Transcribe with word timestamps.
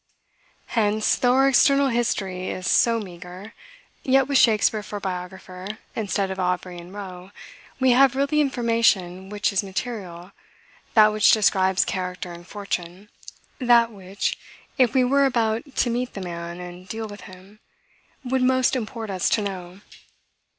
Hence, 0.73 1.15
though 1.15 1.33
our 1.35 1.47
external 1.47 1.89
history 1.89 2.49
is 2.49 2.67
so 2.67 2.99
meager, 2.99 3.53
yet, 4.01 4.27
with 4.27 4.39
Shakspeare 4.39 4.81
for 4.81 4.99
biographer, 4.99 5.77
instead 5.95 6.31
of 6.31 6.39
Aubrey 6.39 6.79
and 6.79 6.91
Rowe, 6.91 7.29
we 7.79 7.91
have 7.91 8.15
really 8.15 8.25
the 8.25 8.41
information 8.41 9.29
which 9.29 9.53
is 9.53 9.61
material, 9.63 10.31
that 10.95 11.13
which 11.13 11.29
describes 11.29 11.85
character 11.85 12.31
and 12.33 12.47
fortune; 12.47 13.09
that 13.59 13.91
which, 13.91 14.39
if 14.75 14.95
we 14.95 15.03
were 15.03 15.25
about 15.25 15.75
to 15.75 15.91
meet 15.91 16.15
the 16.15 16.21
man 16.21 16.59
and 16.59 16.87
deal 16.87 17.05
with 17.07 17.21
him, 17.29 17.59
would 18.25 18.41
most 18.41 18.75
import 18.75 19.11
us 19.11 19.29
to 19.29 19.43
know. 19.43 19.81